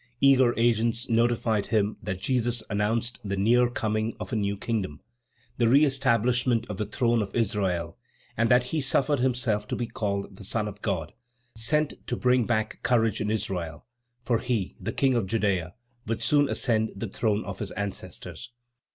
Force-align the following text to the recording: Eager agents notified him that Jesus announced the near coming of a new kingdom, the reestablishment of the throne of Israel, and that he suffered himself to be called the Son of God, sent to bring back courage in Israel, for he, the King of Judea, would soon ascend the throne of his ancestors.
Eager 0.19 0.57
agents 0.57 1.07
notified 1.09 1.67
him 1.67 1.95
that 2.01 2.19
Jesus 2.19 2.63
announced 2.71 3.19
the 3.23 3.37
near 3.37 3.69
coming 3.69 4.15
of 4.19 4.33
a 4.33 4.35
new 4.35 4.57
kingdom, 4.57 4.99
the 5.59 5.67
reestablishment 5.69 6.67
of 6.71 6.77
the 6.77 6.87
throne 6.87 7.21
of 7.21 7.35
Israel, 7.35 7.99
and 8.35 8.49
that 8.49 8.63
he 8.73 8.81
suffered 8.81 9.19
himself 9.19 9.67
to 9.67 9.75
be 9.75 9.85
called 9.85 10.37
the 10.37 10.43
Son 10.43 10.67
of 10.67 10.81
God, 10.81 11.13
sent 11.55 11.93
to 12.07 12.15
bring 12.17 12.47
back 12.47 12.81
courage 12.81 13.21
in 13.21 13.29
Israel, 13.29 13.85
for 14.23 14.39
he, 14.39 14.75
the 14.79 14.91
King 14.91 15.13
of 15.13 15.27
Judea, 15.27 15.75
would 16.07 16.23
soon 16.23 16.49
ascend 16.49 16.93
the 16.95 17.05
throne 17.07 17.45
of 17.45 17.59
his 17.59 17.69
ancestors. 17.73 18.49